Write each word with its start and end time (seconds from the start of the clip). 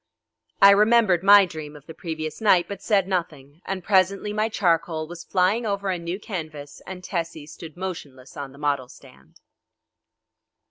I 0.63 0.71
remembered 0.71 1.21
my 1.21 1.45
dream 1.45 1.75
of 1.75 1.85
the 1.85 1.93
previous 1.93 2.41
night 2.41 2.67
but 2.67 2.81
said 2.81 3.07
nothing, 3.07 3.61
and 3.65 3.83
presently 3.83 4.33
my 4.33 4.49
charcoal 4.49 5.05
was 5.07 5.23
flying 5.23 5.63
over 5.63 5.91
a 5.91 5.99
new 5.99 6.19
canvas, 6.19 6.81
and 6.87 7.03
Tessie 7.03 7.45
stood 7.45 7.77
motionless 7.77 8.35
on 8.35 8.51
the 8.51 8.57
model 8.57 8.89
stand. 8.89 9.39